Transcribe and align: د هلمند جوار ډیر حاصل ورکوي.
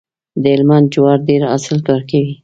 د 0.41 0.43
هلمند 0.53 0.87
جوار 0.93 1.19
ډیر 1.29 1.41
حاصل 1.49 1.77
ورکوي. 1.89 2.33